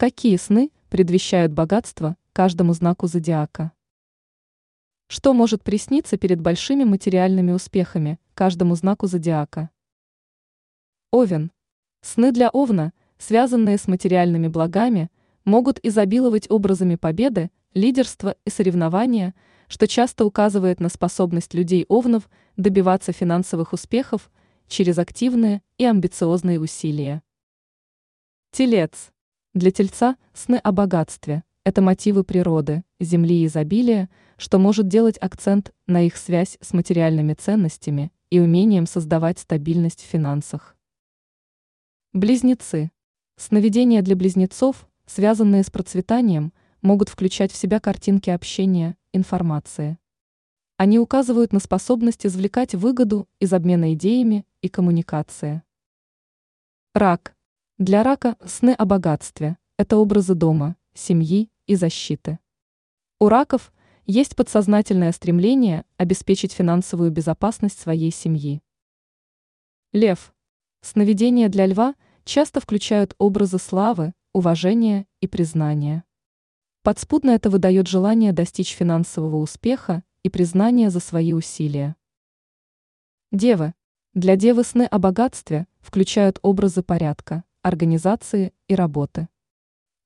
[0.00, 3.72] Какие сны предвещают богатство каждому знаку зодиака?
[5.08, 9.68] Что может присниться перед большими материальными успехами каждому знаку зодиака?
[11.10, 11.52] Овен.
[12.00, 15.10] Сны для Овна, связанные с материальными благами,
[15.44, 19.34] могут изобиловать образами победы, лидерства и соревнования,
[19.68, 24.30] что часто указывает на способность людей Овнов добиваться финансовых успехов
[24.66, 27.22] через активные и амбициозные усилия.
[28.50, 29.12] Телец.
[29.52, 35.74] Для тельца сны о богатстве– это мотивы природы, земли и изобилия, что может делать акцент
[35.88, 40.76] на их связь с материальными ценностями и умением создавать стабильность в финансах.
[42.12, 42.92] Близнецы.
[43.36, 49.98] Сновидения для близнецов, связанные с процветанием, могут включать в себя картинки общения, информации.
[50.76, 55.64] Они указывают на способность извлекать выгоду из обмена идеями и коммуникации.
[56.94, 57.34] Рак.
[57.80, 62.38] Для рака сны о богатстве– это образы дома, семьи и защиты.
[63.18, 63.72] У раков
[64.04, 68.60] есть подсознательное стремление обеспечить финансовую безопасность своей семьи.
[69.94, 70.34] Лев.
[70.82, 76.04] Сновидения для льва часто включают образы славы, уважения и признания.
[76.82, 81.96] Подспудно это выдает желание достичь финансового успеха и признания за свои усилия.
[83.32, 83.72] Девы.
[84.12, 89.28] Для девы сны о богатстве включают образы порядка, организации и работы.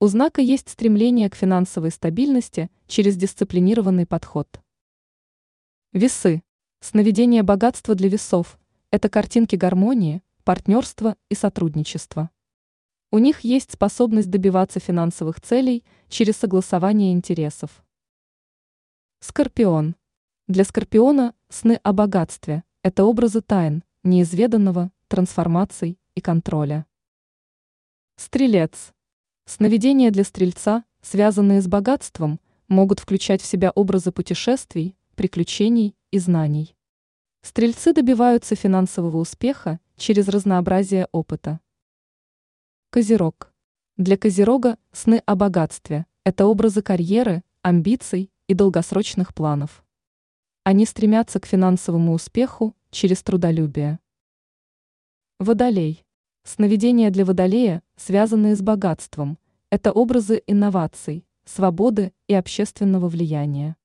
[0.00, 4.60] У знака есть стремление к финансовой стабильности через дисциплинированный подход.
[5.92, 6.42] Весы.
[6.80, 8.58] Сновидение богатства для весов–
[8.90, 12.30] это картинки гармонии, партнерства и сотрудничества.
[13.12, 17.84] У них есть способность добиваться финансовых целей через согласование интересов.
[19.20, 19.94] Скорпион.
[20.48, 26.86] Для Скорпиона сны о богатстве– это образы тайн, неизведанного, трансформаций и контроля.
[28.24, 28.92] Стрелец.
[29.46, 36.76] Сновидения для стрельца, связанные с богатством, могут включать в себя образы путешествий, приключений и знаний.
[37.40, 41.58] Стрельцы добиваются финансового успеха через разнообразие опыта.
[42.90, 43.52] Козерог.
[43.96, 49.84] Для Козерога сны о богатстве– это образы карьеры, амбиций и долгосрочных планов.
[50.62, 53.98] Они стремятся к финансовому успеху через трудолюбие.
[55.40, 56.04] Водолей.
[56.44, 59.38] Сновидения для водолея, связанные с богатством,
[59.70, 63.76] это образы инноваций, свободы и общественного влияния.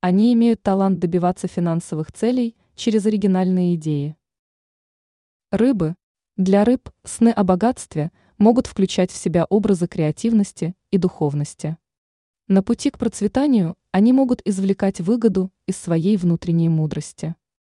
[0.00, 4.16] Они имеют талант добиваться финансовых целей через оригинальные идеи.
[5.52, 5.94] Рыбы.
[6.36, 11.78] Для рыб сны о богатстве могут включать в себя образы креативности и духовности.
[12.48, 17.36] На пути к процветанию они могут извлекать выгоду из своей внутренней мудрости.